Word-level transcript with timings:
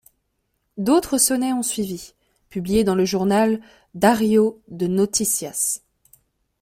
D'autres 0.77 1.19
sonnets 1.19 1.53
ont 1.53 1.61
suivi, 1.61 2.15
publiés 2.49 2.83
dans 2.83 2.95
le 2.95 3.05
journal 3.05 3.61
Diário 3.93 4.59
de 4.67 4.87
Noticias. 4.87 5.83